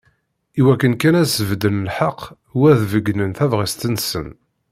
[0.59, 2.19] Iwakken kan ad sbedden lḥeqq
[2.57, 4.27] u ad d-beyynen tabɣest-nsen.